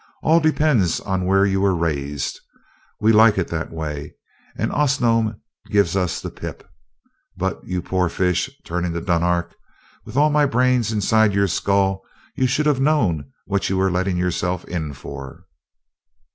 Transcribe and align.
"All 0.23 0.39
depends 0.39 0.99
on 0.99 1.25
where 1.27 1.45
you 1.45 1.61
were 1.61 1.75
raised. 1.75 2.39
We 2.99 3.11
like 3.13 3.37
it 3.37 3.49
that 3.49 3.71
way, 3.71 4.15
and 4.57 4.71
Osnome 4.71 5.39
gives 5.69 5.95
us 5.95 6.19
the 6.19 6.31
pip. 6.31 6.67
But 7.37 7.63
you 7.67 7.83
poor 7.83 8.09
fish," 8.09 8.49
turning 8.65 8.93
again 8.93 9.01
to 9.05 9.07
Dunark, 9.07 9.53
"with 10.03 10.17
all 10.17 10.31
my 10.31 10.47
brains 10.47 10.91
inside 10.91 11.35
your 11.35 11.47
skull, 11.47 12.01
you 12.35 12.47
should 12.47 12.65
have 12.65 12.81
known 12.81 13.31
what 13.45 13.69
you 13.69 13.77
were 13.77 13.91
letting 13.91 14.17
yourself 14.17 14.65
in 14.65 14.93
for." 14.93 15.45